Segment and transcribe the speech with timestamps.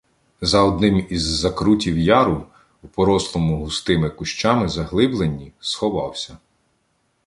[0.41, 2.45] За одним із закрутів яру,
[2.83, 6.37] в порослому густими кущами заглибленні, сховався.